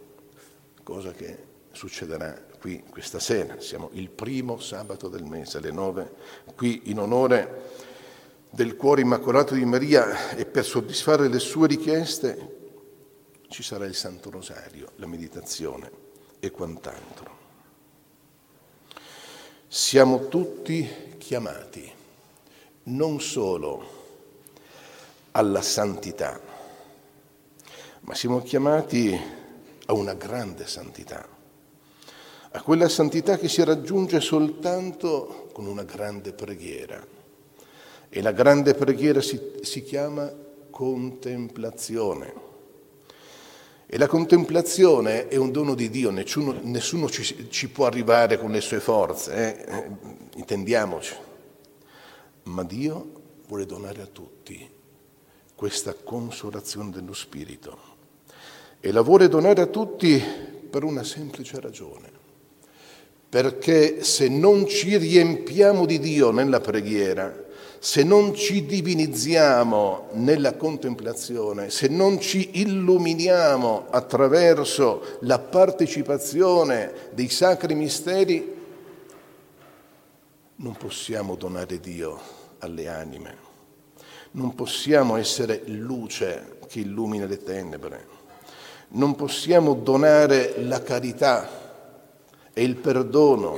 cosa 0.83 1.11
che 1.11 1.37
succederà 1.71 2.51
qui 2.63 2.81
questa 2.89 3.19
sera. 3.19 3.59
Siamo 3.59 3.89
il 3.91 4.09
primo 4.09 4.57
sabato 4.57 5.09
del 5.09 5.25
mese, 5.25 5.57
alle 5.57 5.71
nove, 5.71 6.13
qui 6.55 6.83
in 6.85 6.99
onore 6.99 7.71
del 8.49 8.77
cuore 8.77 9.01
immacolato 9.01 9.53
di 9.53 9.65
Maria 9.65 10.29
e 10.29 10.45
per 10.45 10.63
soddisfare 10.63 11.27
le 11.27 11.39
sue 11.39 11.67
richieste 11.67 12.61
ci 13.49 13.63
sarà 13.63 13.83
il 13.83 13.95
Santo 13.95 14.29
Rosario, 14.29 14.91
la 14.95 15.07
meditazione 15.07 15.91
e 16.39 16.51
quant'altro. 16.51 17.37
Siamo 19.67 20.29
tutti 20.29 21.17
chiamati 21.17 21.91
non 22.83 23.19
solo 23.19 23.83
alla 25.31 25.61
santità, 25.61 26.39
ma 27.99 28.15
siamo 28.15 28.41
chiamati 28.41 29.19
a 29.85 29.93
una 29.93 30.13
grande 30.13 30.65
santità, 30.65 31.32
a 32.55 32.61
quella 32.61 32.87
santità 32.87 33.37
che 33.37 33.49
si 33.49 33.63
raggiunge 33.63 34.19
soltanto 34.19 35.49
con 35.53 35.65
una 35.65 35.83
grande 35.83 36.33
preghiera. 36.33 37.03
E 38.09 38.21
la 38.21 38.31
grande 38.31 38.75
preghiera 38.75 39.21
si, 39.21 39.39
si 39.61 39.81
chiama 39.81 40.31
contemplazione. 40.69 42.51
E 43.87 43.97
la 43.97 44.05
contemplazione 44.05 45.27
è 45.29 45.35
un 45.35 45.51
dono 45.51 45.73
di 45.73 45.89
Dio, 45.89 46.11
nessuno, 46.11 46.55
nessuno 46.61 47.09
ci, 47.09 47.49
ci, 47.49 47.69
può 47.69 47.87
arrivare 47.87 48.37
con 48.37 48.51
le 48.51 48.61
sue 48.61 48.79
forze, 48.79 49.33
eh? 49.33 49.73
eh 49.73 49.91
intendiamoci. 50.35 51.15
Ma 52.43 52.63
Dio 52.63 53.21
vuole 53.47 53.65
donare 53.65 54.01
a 54.01 54.07
tutti 54.07 54.69
questa 55.55 55.95
consolazione 55.95 56.91
dello 56.91 57.13
Spirito. 57.13 57.91
E 58.79 58.91
la 58.91 59.01
vuole 59.01 59.27
donare 59.27 59.61
a 59.61 59.67
tutti 59.67 60.21
per 60.69 60.83
una 60.83 61.03
semplice 61.03 61.59
ragione. 61.59 62.21
Perché 63.33 64.03
se 64.03 64.27
non 64.27 64.67
ci 64.67 64.95
riempiamo 64.95 65.87
di 65.87 65.97
Dio 65.97 66.29
nella 66.29 66.59
preghiera, 66.59 67.33
se 67.79 68.03
non 68.03 68.35
ci 68.35 68.63
divinizziamo 68.63 70.09
nella 70.11 70.53
contemplazione, 70.53 71.71
se 71.71 71.87
non 71.87 72.21
ci 72.21 72.61
illuminiamo 72.61 73.87
attraverso 73.89 75.17
la 75.21 75.39
partecipazione 75.39 77.09
dei 77.09 77.27
sacri 77.27 77.73
misteri, 77.73 78.53
non 80.57 80.75
possiamo 80.77 81.33
donare 81.33 81.79
Dio 81.79 82.19
alle 82.59 82.87
anime, 82.87 83.35
non 84.33 84.53
possiamo 84.53 85.15
essere 85.15 85.63
luce 85.65 86.57
che 86.67 86.81
illumina 86.81 87.25
le 87.25 87.41
tenebre, 87.41 88.05
non 88.89 89.15
possiamo 89.15 89.73
donare 89.73 90.53
la 90.63 90.83
carità 90.83 91.62
e 92.53 92.63
il 92.63 92.75
perdono 92.75 93.57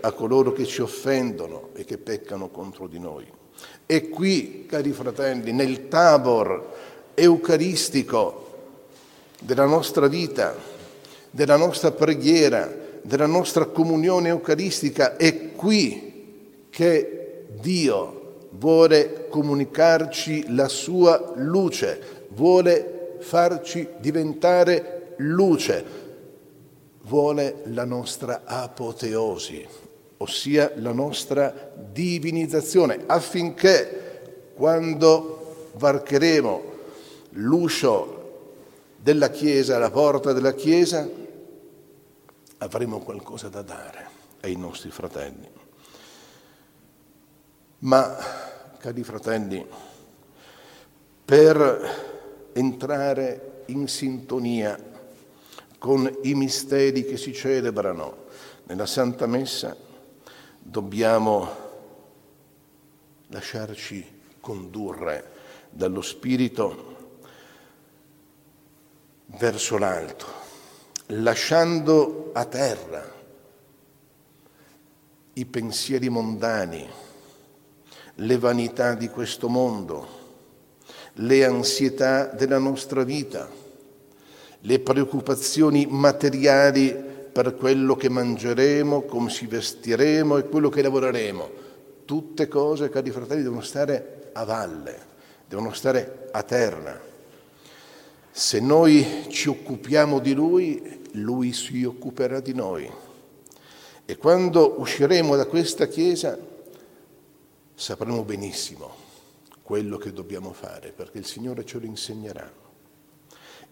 a 0.00 0.12
coloro 0.12 0.52
che 0.52 0.64
ci 0.64 0.80
offendono 0.80 1.70
e 1.74 1.84
che 1.84 1.98
peccano 1.98 2.48
contro 2.48 2.86
di 2.86 2.98
noi. 2.98 3.26
E 3.86 4.08
qui, 4.08 4.66
cari 4.66 4.92
fratelli, 4.92 5.52
nel 5.52 5.88
tabor 5.88 6.74
eucaristico 7.14 8.44
della 9.40 9.64
nostra 9.64 10.06
vita, 10.06 10.54
della 11.30 11.56
nostra 11.56 11.90
preghiera, 11.90 12.72
della 13.02 13.26
nostra 13.26 13.66
comunione 13.66 14.28
eucaristica, 14.28 15.16
è 15.16 15.52
qui 15.52 16.66
che 16.70 17.46
Dio 17.60 18.48
vuole 18.50 19.26
comunicarci 19.28 20.54
la 20.54 20.68
sua 20.68 21.32
luce, 21.36 22.26
vuole 22.28 23.16
farci 23.20 23.88
diventare 23.98 25.14
luce, 25.18 25.84
vuole 27.06 27.62
la 27.66 27.84
nostra 27.84 28.42
apoteosi, 28.44 29.66
ossia 30.18 30.72
la 30.76 30.92
nostra 30.92 31.72
divinizzazione, 31.74 33.04
affinché 33.06 34.50
quando 34.54 35.70
varcheremo 35.74 36.62
l'uscio 37.30 38.14
della 38.96 39.30
Chiesa, 39.30 39.78
la 39.78 39.90
porta 39.90 40.32
della 40.32 40.54
Chiesa, 40.54 41.08
avremo 42.58 43.00
qualcosa 43.00 43.48
da 43.48 43.62
dare 43.62 44.08
ai 44.40 44.56
nostri 44.56 44.90
fratelli. 44.90 45.48
Ma, 47.78 48.16
cari 48.78 49.04
fratelli, 49.04 49.64
per 51.24 52.50
entrare 52.52 53.62
in 53.66 53.86
sintonia 53.86 54.94
con 55.78 56.10
i 56.22 56.34
misteri 56.34 57.04
che 57.04 57.16
si 57.16 57.32
celebrano 57.32 58.24
nella 58.64 58.86
Santa 58.86 59.26
Messa, 59.26 59.76
dobbiamo 60.58 61.64
lasciarci 63.28 64.04
condurre 64.40 65.32
dallo 65.70 66.02
Spirito 66.02 66.94
verso 69.26 69.78
l'alto, 69.78 70.26
lasciando 71.06 72.30
a 72.32 72.44
terra 72.44 73.14
i 75.34 75.44
pensieri 75.44 76.08
mondani, 76.08 76.88
le 78.14 78.38
vanità 78.38 78.94
di 78.94 79.08
questo 79.08 79.48
mondo, 79.48 80.24
le 81.14 81.44
ansietà 81.44 82.26
della 82.26 82.58
nostra 82.58 83.04
vita, 83.04 83.48
le 84.66 84.80
preoccupazioni 84.80 85.86
materiali 85.88 86.92
per 86.92 87.54
quello 87.54 87.94
che 87.94 88.08
mangeremo, 88.08 89.02
come 89.02 89.30
ci 89.30 89.46
vestiremo 89.46 90.38
e 90.38 90.48
quello 90.48 90.68
che 90.70 90.82
lavoreremo. 90.82 91.64
Tutte 92.04 92.48
cose, 92.48 92.88
cari 92.88 93.12
fratelli, 93.12 93.42
devono 93.42 93.60
stare 93.60 94.30
a 94.32 94.44
valle, 94.44 94.98
devono 95.46 95.72
stare 95.72 96.28
a 96.32 96.42
terra. 96.42 97.00
Se 98.32 98.58
noi 98.58 99.26
ci 99.28 99.48
occupiamo 99.48 100.18
di 100.18 100.34
Lui, 100.34 101.02
Lui 101.12 101.52
si 101.52 101.84
occuperà 101.84 102.40
di 102.40 102.52
noi. 102.52 102.90
E 104.04 104.16
quando 104.16 104.80
usciremo 104.80 105.36
da 105.36 105.46
questa 105.46 105.86
Chiesa 105.86 106.36
sapremo 107.72 108.24
benissimo 108.24 108.94
quello 109.62 109.96
che 109.96 110.12
dobbiamo 110.12 110.52
fare, 110.52 110.90
perché 110.90 111.18
il 111.18 111.26
Signore 111.26 111.64
ce 111.64 111.78
lo 111.78 111.86
insegnerà. 111.86 112.65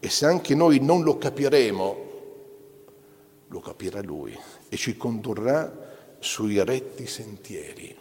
E 0.05 0.11
se 0.11 0.27
anche 0.27 0.55
noi 0.55 0.81
non 0.81 1.03
lo 1.03 1.17
capiremo, 1.17 1.97
lo 3.47 3.61
capirà 3.61 4.03
Lui 4.03 4.39
e 4.69 4.77
ci 4.77 4.99
condurrà 4.99 6.17
sui 6.19 6.63
retti 6.63 7.07
sentieri 7.07 7.97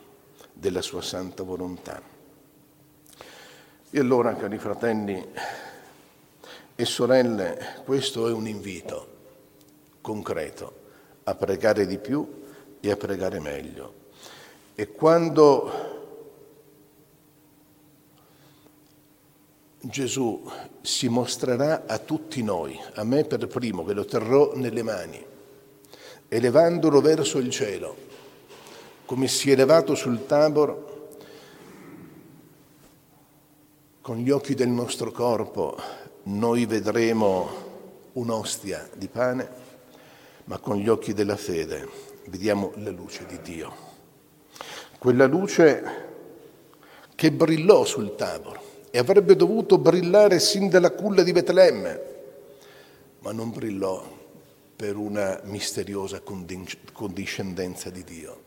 della 0.51 0.81
sua 0.81 1.01
santa 1.01 1.43
volontà. 1.43 2.01
E 3.89 3.97
allora, 3.97 4.35
cari 4.35 4.57
fratelli 4.57 5.25
e 6.75 6.83
sorelle, 6.83 7.81
questo 7.85 8.27
è 8.27 8.33
un 8.33 8.47
invito 8.47 9.07
concreto 10.01 10.73
a 11.23 11.35
pregare 11.35 11.85
di 11.85 11.99
più 11.99 12.43
e 12.81 12.91
a 12.91 12.97
pregare 12.97 13.39
meglio. 13.39 13.93
E 14.75 14.91
quando 14.91 16.02
Gesù 19.85 20.49
si 20.79 21.09
mostrerà 21.09 21.83
a 21.85 21.97
tutti 21.97 22.41
noi, 22.41 22.79
a 22.93 23.03
me 23.03 23.25
per 23.25 23.47
primo, 23.47 23.83
che 23.83 23.91
lo 23.91 24.05
terrò 24.05 24.53
nelle 24.55 24.81
mani, 24.81 25.21
elevandolo 26.29 27.01
verso 27.01 27.37
il 27.37 27.49
cielo, 27.49 27.93
come 29.03 29.27
si 29.27 29.49
è 29.49 29.53
elevato 29.53 29.93
sul 29.93 30.25
Tabor, 30.25 31.09
con 33.99 34.15
gli 34.19 34.29
occhi 34.29 34.53
del 34.53 34.69
nostro 34.69 35.11
corpo 35.11 35.75
noi 36.23 36.65
vedremo 36.65 37.49
un'ostia 38.13 38.87
di 38.95 39.09
pane, 39.09 39.49
ma 40.45 40.59
con 40.59 40.77
gli 40.77 40.87
occhi 40.87 41.11
della 41.11 41.35
fede 41.35 41.89
vediamo 42.27 42.71
la 42.75 42.91
luce 42.91 43.25
di 43.25 43.41
Dio. 43.41 43.73
Quella 44.97 45.25
luce 45.25 45.83
che 47.15 47.33
brillò 47.33 47.83
sul 47.83 48.15
Tabor 48.15 48.71
e 48.95 48.99
avrebbe 48.99 49.35
dovuto 49.35 49.79
brillare 49.79 50.37
sin 50.39 50.69
dalla 50.69 50.91
culla 50.91 51.23
di 51.23 51.31
Betlemme, 51.31 52.01
ma 53.21 53.31
non 53.31 53.49
brillò 53.49 54.05
per 54.75 54.97
una 54.97 55.41
misteriosa 55.45 56.21
condiscendenza 56.21 57.89
di 57.89 58.03
Dio. 58.03 58.41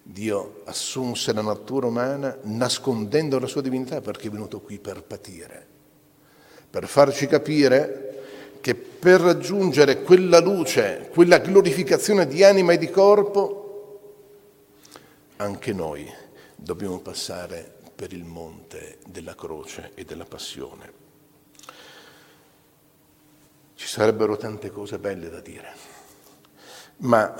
Dio 0.00 0.60
assunse 0.66 1.32
la 1.32 1.42
natura 1.42 1.88
umana 1.88 2.38
nascondendo 2.42 3.40
la 3.40 3.48
sua 3.48 3.62
divinità 3.62 4.00
perché 4.00 4.28
è 4.28 4.30
venuto 4.30 4.60
qui 4.60 4.78
per 4.78 5.02
patire, 5.02 5.66
per 6.70 6.86
farci 6.86 7.26
capire 7.26 8.58
che 8.60 8.76
per 8.76 9.22
raggiungere 9.22 10.02
quella 10.02 10.38
luce, 10.38 11.08
quella 11.12 11.38
glorificazione 11.38 12.28
di 12.28 12.44
anima 12.44 12.74
e 12.74 12.78
di 12.78 12.90
corpo, 12.90 14.02
anche 15.38 15.72
noi 15.72 16.08
dobbiamo 16.54 17.00
passare 17.00 17.73
per 17.94 18.12
il 18.12 18.24
monte 18.24 18.98
della 19.06 19.34
croce 19.34 19.92
e 19.94 20.04
della 20.04 20.24
passione. 20.24 21.02
Ci 23.74 23.86
sarebbero 23.86 24.36
tante 24.36 24.70
cose 24.70 24.98
belle 24.98 25.28
da 25.28 25.40
dire, 25.40 25.72
ma 26.98 27.34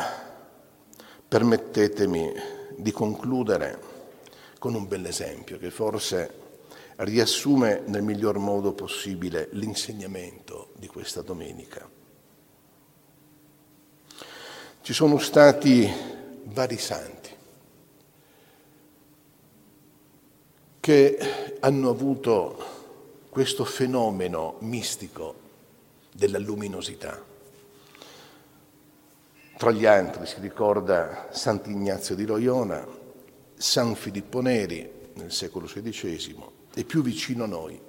permettetemi 1.26 2.32
di 2.76 2.92
concludere 2.92 3.92
con 4.58 4.74
un 4.74 4.86
bell'esempio 4.86 5.58
che 5.58 5.70
forse 5.70 6.42
riassume 6.96 7.82
nel 7.86 8.02
miglior 8.02 8.38
modo 8.38 8.72
possibile 8.72 9.48
l'insegnamento 9.52 10.70
di 10.76 10.86
questa 10.86 11.22
domenica. 11.22 11.88
Ci 14.80 14.92
sono 14.92 15.18
stati 15.18 15.90
vari 16.44 16.78
santi 16.78 17.23
che 20.84 21.56
hanno 21.60 21.88
avuto 21.88 22.62
questo 23.30 23.64
fenomeno 23.64 24.56
mistico 24.58 25.34
della 26.12 26.38
luminosità. 26.38 27.24
Tra 29.56 29.70
gli 29.70 29.86
altri 29.86 30.26
si 30.26 30.40
ricorda 30.40 31.28
Sant'Ignazio 31.30 32.14
di 32.14 32.26
Loiona, 32.26 32.86
San 33.54 33.94
Filippo 33.94 34.42
Neri 34.42 34.86
nel 35.14 35.32
secolo 35.32 35.64
XVI, 35.64 36.36
e 36.74 36.84
più 36.84 37.00
vicino 37.00 37.44
a 37.44 37.46
noi, 37.46 37.80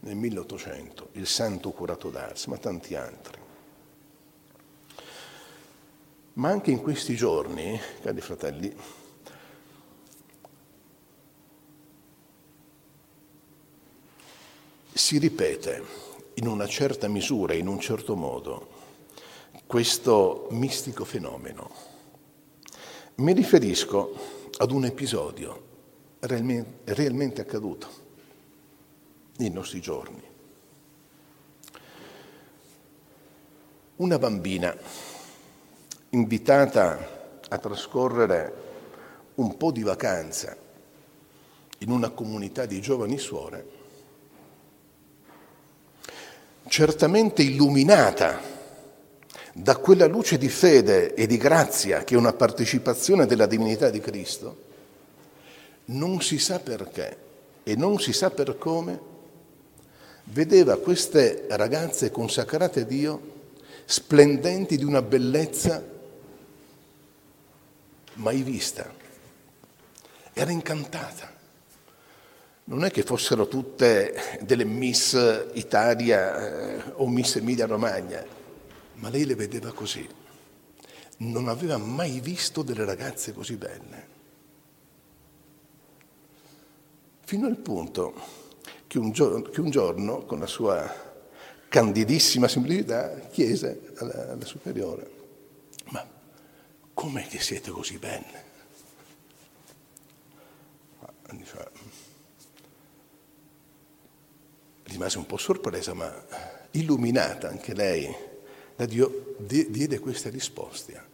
nel 0.00 0.16
1800, 0.16 1.08
il 1.12 1.26
santo 1.26 1.72
curato 1.72 2.08
d'Ars, 2.08 2.46
ma 2.46 2.56
tanti 2.56 2.94
altri. 2.94 3.38
Ma 6.32 6.48
anche 6.48 6.70
in 6.70 6.80
questi 6.80 7.14
giorni, 7.16 7.78
cari 8.00 8.20
fratelli, 8.22 8.74
si 15.00 15.16
ripete 15.16 15.82
in 16.34 16.46
una 16.46 16.66
certa 16.66 17.08
misura, 17.08 17.54
in 17.54 17.68
un 17.68 17.80
certo 17.80 18.14
modo, 18.14 18.68
questo 19.66 20.46
mistico 20.50 21.06
fenomeno. 21.06 21.70
Mi 23.16 23.32
riferisco 23.32 24.14
ad 24.58 24.70
un 24.70 24.84
episodio 24.84 25.68
realmente, 26.20 27.40
accaduto 27.40 27.88
nei 29.38 29.50
nostri 29.50 29.80
giorni. 29.80 30.22
Una 33.96 34.18
bambina 34.18 34.76
invitata 36.10 37.38
a 37.48 37.58
trascorrere 37.58 38.54
un 39.36 39.56
po' 39.56 39.72
di 39.72 39.82
vacanza 39.82 40.54
in 41.78 41.90
una 41.90 42.10
comunità 42.10 42.66
di 42.66 42.82
giovani 42.82 43.16
suore, 43.18 43.79
certamente 46.70 47.42
illuminata 47.42 48.40
da 49.52 49.76
quella 49.78 50.06
luce 50.06 50.38
di 50.38 50.48
fede 50.48 51.14
e 51.14 51.26
di 51.26 51.36
grazia 51.36 52.04
che 52.04 52.14
è 52.14 52.16
una 52.16 52.32
partecipazione 52.32 53.26
della 53.26 53.46
divinità 53.46 53.90
di 53.90 53.98
Cristo, 53.98 54.68
non 55.86 56.22
si 56.22 56.38
sa 56.38 56.60
perché 56.60 57.16
e 57.64 57.74
non 57.74 57.98
si 57.98 58.12
sa 58.12 58.30
per 58.30 58.56
come, 58.56 59.00
vedeva 60.26 60.78
queste 60.78 61.46
ragazze 61.48 62.12
consacrate 62.12 62.82
a 62.82 62.84
Dio 62.84 63.20
splendenti 63.84 64.76
di 64.76 64.84
una 64.84 65.02
bellezza 65.02 65.84
mai 68.14 68.42
vista. 68.42 68.88
Era 70.32 70.52
incantata. 70.52 71.38
Non 72.70 72.84
è 72.84 72.90
che 72.92 73.02
fossero 73.02 73.48
tutte 73.48 74.38
delle 74.42 74.64
Miss 74.64 75.12
Italia 75.54 76.76
eh, 76.76 76.92
o 76.94 77.08
Miss 77.08 77.34
Emilia 77.34 77.66
Romagna, 77.66 78.24
ma 78.94 79.08
lei 79.08 79.24
le 79.24 79.34
vedeva 79.34 79.72
così. 79.72 80.08
Non 81.16 81.48
aveva 81.48 81.78
mai 81.78 82.20
visto 82.20 82.62
delle 82.62 82.84
ragazze 82.84 83.32
così 83.32 83.56
belle. 83.56 84.06
Fino 87.24 87.48
al 87.48 87.56
punto 87.56 88.14
che 88.86 88.98
un, 88.98 89.10
giorno, 89.10 89.42
che 89.42 89.60
un 89.60 89.70
giorno, 89.70 90.24
con 90.24 90.38
la 90.38 90.46
sua 90.46 90.88
candidissima 91.68 92.46
semplicità, 92.46 93.18
chiese 93.32 93.94
alla, 93.96 94.30
alla 94.30 94.44
superiore, 94.44 95.10
ma 95.86 96.08
com'è 96.94 97.26
che 97.26 97.40
siete 97.40 97.72
così 97.72 97.98
belle? 97.98 98.48
Rimase 104.90 105.18
un 105.18 105.26
po' 105.26 105.36
sorpresa, 105.36 105.94
ma 105.94 106.12
illuminata 106.72 107.48
anche 107.48 107.74
lei 107.74 108.14
da 108.76 108.86
Dio, 108.86 109.36
diede 109.38 109.98
questa 109.98 110.30
risposta. 110.30 111.06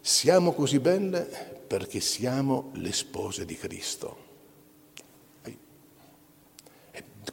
Siamo 0.00 0.52
così 0.52 0.78
belle 0.78 1.20
perché 1.66 2.00
siamo 2.00 2.70
le 2.74 2.92
spose 2.92 3.44
di 3.44 3.56
Cristo. 3.56 4.30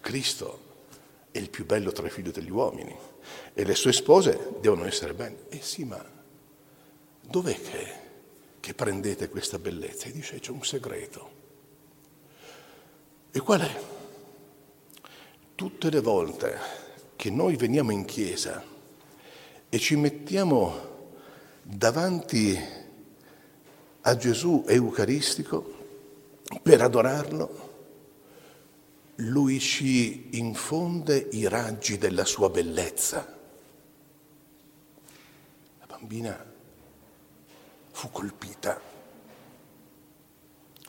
Cristo 0.01 0.67
è 1.31 1.37
il 1.37 1.49
più 1.49 1.65
bello 1.65 1.91
tra 1.91 2.07
i 2.07 2.09
figli 2.09 2.31
degli 2.31 2.49
uomini 2.49 2.95
e 3.53 3.63
le 3.63 3.75
sue 3.75 3.93
spose 3.93 4.55
devono 4.59 4.85
essere 4.85 5.13
belle. 5.13 5.45
Eh 5.49 5.61
sì, 5.61 5.83
ma 5.83 6.03
dov'è 7.21 7.59
che, 7.61 7.93
che 8.59 8.73
prendete 8.73 9.29
questa 9.29 9.59
bellezza? 9.59 10.07
E 10.07 10.11
dice 10.11 10.39
c'è 10.39 10.51
un 10.51 10.63
segreto. 10.63 11.37
E 13.31 13.39
qual 13.39 13.61
è? 13.61 13.98
Tutte 15.59 15.89
le 15.89 15.99
volte 15.99 16.57
che 17.17 17.29
noi 17.29 17.57
veniamo 17.57 17.91
in 17.91 18.05
chiesa 18.05 18.63
e 19.67 19.77
ci 19.77 19.97
mettiamo 19.97 21.17
davanti 21.63 22.57
a 23.99 24.15
Gesù 24.15 24.63
Eucaristico 24.65 25.75
per 26.63 26.81
adorarlo, 26.81 27.73
lui 29.15 29.59
ci 29.59 30.37
infonde 30.37 31.27
i 31.33 31.45
raggi 31.49 31.97
della 31.97 32.23
sua 32.23 32.49
bellezza. 32.49 33.37
La 35.77 35.85
bambina 35.87 36.53
fu 37.91 38.09
colpita, 38.11 38.79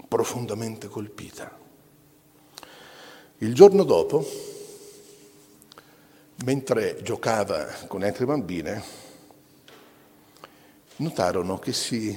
profondamente 0.06 0.86
colpita. 0.86 1.58
Il 3.38 3.52
giorno 3.52 3.82
dopo, 3.82 4.58
mentre 6.44 7.02
giocava 7.02 7.66
con 7.86 8.02
altre 8.02 8.24
bambine, 8.24 8.82
notarono 10.96 11.58
che 11.58 11.72
si, 11.72 12.16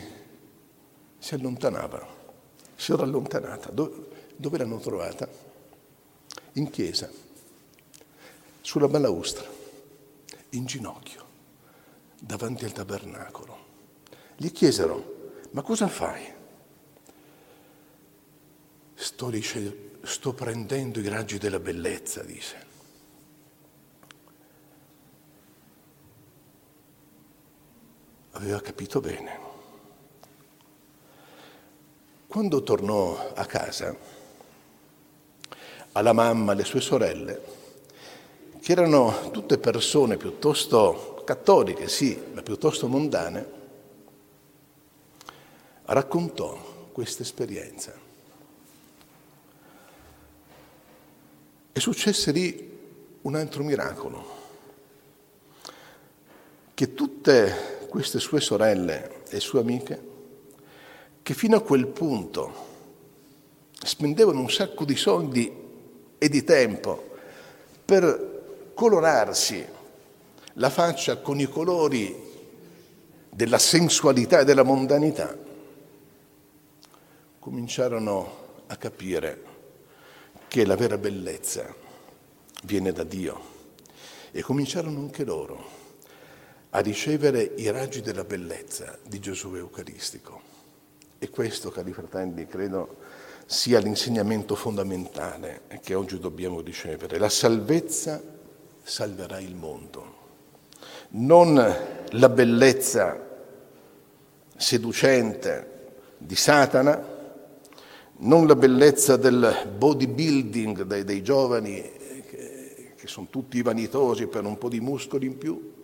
si 1.18 1.34
allontanava, 1.34 2.06
si 2.76 2.92
era 2.92 3.04
allontanata. 3.04 3.70
Dove, 3.72 4.12
dove 4.36 4.58
l'hanno 4.58 4.80
trovata? 4.80 5.52
in 6.54 6.70
chiesa, 6.70 7.10
sulla 8.62 8.88
balaustra, 8.88 9.48
in 10.50 10.66
ginocchio, 10.66 11.26
davanti 12.20 12.66
al 12.66 12.72
tabernacolo. 12.72 13.72
Gli 14.36 14.52
chiesero, 14.52 15.42
ma 15.52 15.62
cosa 15.62 15.88
fai? 15.88 16.32
Sto, 18.94 19.30
dice, 19.30 19.92
sto 20.04 20.34
prendendo 20.34 21.00
i 21.00 21.08
raggi 21.08 21.38
della 21.38 21.60
bellezza, 21.60 22.24
dice. 22.24 22.72
Aveva 28.36 28.60
capito 28.62 29.00
bene. 29.00 29.40
Quando 32.28 32.64
tornò 32.64 33.32
a 33.36 33.46
casa, 33.46 33.96
alla 35.92 36.14
mamma, 36.14 36.54
alle 36.54 36.64
sue 36.64 36.82
sorelle, 36.82 37.42
che 38.60 38.72
erano 38.72 39.30
tutte 39.32 39.60
persone 39.60 40.18
piuttosto 40.18 41.22
cattoliche, 41.26 41.88
sì, 41.88 42.20
ma 42.34 42.42
piuttosto 42.42 42.88
mondane, 42.88 43.46
raccontò 45.86 46.90
questa 46.92 47.22
esperienza. 47.22 47.94
E 51.72 51.80
successe 51.80 52.32
lì 52.32 52.72
un 53.22 53.36
altro 53.36 53.64
miracolo, 53.64 54.42
che 56.74 56.94
tutte 56.96 57.73
queste 57.94 58.18
sue 58.18 58.42
sorelle 58.42 59.22
e 59.30 59.40
sue 59.40 59.60
amiche, 59.60 60.02
che 61.22 61.36
fino 61.36 61.58
a 61.58 61.62
quel 61.62 61.86
punto 61.86 62.52
spendevano 63.72 64.40
un 64.40 64.50
sacco 64.50 64.84
di 64.84 64.96
soldi 64.96 65.56
e 66.18 66.28
di 66.28 66.44
tempo 66.44 67.12
per 67.86 68.72
colorarsi 68.74 69.64
la 70.54 70.72
faccia 70.72 71.18
con 71.18 71.40
i 71.40 71.48
colori 71.48 72.20
della 73.30 73.60
sensualità 73.60 74.40
e 74.40 74.44
della 74.44 74.64
mondanità, 74.64 75.38
cominciarono 77.38 78.64
a 78.66 78.76
capire 78.76 79.44
che 80.48 80.66
la 80.66 80.76
vera 80.76 80.98
bellezza 80.98 81.72
viene 82.64 82.92
da 82.92 83.04
Dio 83.04 83.40
e 84.32 84.42
cominciarono 84.42 84.98
anche 84.98 85.24
loro 85.24 85.83
a 86.76 86.80
ricevere 86.80 87.54
i 87.58 87.70
raggi 87.70 88.02
della 88.02 88.24
bellezza 88.24 88.98
di 89.08 89.20
Gesù 89.20 89.54
Eucaristico. 89.54 90.42
E 91.20 91.30
questo, 91.30 91.70
cari 91.70 91.94
fratelli, 91.94 92.48
credo 92.48 92.98
sia 93.46 93.80
l'insegnamento 93.80 94.56
fondamentale 94.56 95.62
che 95.82 95.94
oggi 95.94 96.18
dobbiamo 96.18 96.62
ricevere. 96.62 97.20
La 97.20 97.30
salvezza 97.30 98.22
salverà 98.82 99.40
il 99.40 99.54
mondo, 99.54 100.16
non 101.10 101.54
la 102.10 102.30
bellezza 102.30 103.20
seducente 104.56 105.92
di 106.18 106.36
Satana, 106.36 107.12
non 108.18 108.48
la 108.48 108.56
bellezza 108.56 109.16
del 109.16 109.76
bodybuilding 109.78 110.82
dei, 110.82 111.04
dei 111.04 111.22
giovani 111.22 111.82
che, 112.28 112.94
che 112.96 113.08
sono 113.08 113.28
tutti 113.30 113.62
vanitosi 113.62 114.26
per 114.26 114.44
un 114.44 114.58
po' 114.58 114.70
di 114.70 114.80
muscoli 114.80 115.28
in 115.28 115.38
più, 115.38 115.82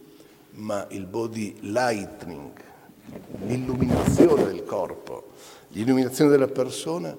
ma 0.51 0.85
il 0.89 1.05
body 1.05 1.57
lightning, 1.61 2.51
l'illuminazione 3.45 4.45
del 4.45 4.63
corpo, 4.63 5.31
l'illuminazione 5.69 6.31
della 6.31 6.47
persona 6.47 7.15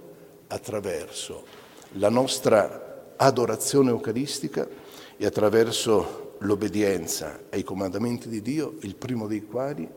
attraverso 0.49 1.45
la 1.93 2.09
nostra 2.09 3.15
adorazione 3.17 3.91
eucaristica 3.91 4.69
e 5.17 5.27
attraverso 5.27 6.37
l'obbedienza 6.39 7.41
ai 7.51 7.63
comandamenti 7.63 8.29
di 8.29 8.41
Dio, 8.41 8.77
il 8.81 8.95
primo 8.97 9.27
dei 9.27 9.45
quali 9.45 9.89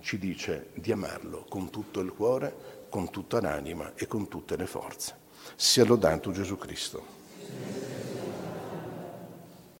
ci 0.00 0.18
dice 0.18 0.68
di 0.74 0.92
amarlo 0.92 1.46
con 1.48 1.70
tutto 1.70 2.00
il 2.00 2.12
cuore, 2.12 2.84
con 2.88 3.10
tutta 3.10 3.40
l'anima 3.40 3.92
e 3.94 4.06
con 4.06 4.28
tutte 4.28 4.56
le 4.56 4.66
forze. 4.66 5.14
Sia 5.56 5.84
lodato 5.84 6.32
Gesù 6.32 6.56
Cristo. 6.56 7.14